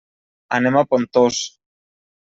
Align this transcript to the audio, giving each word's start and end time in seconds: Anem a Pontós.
Anem 0.59 0.79
a 0.81 0.83
Pontós. 0.95 1.41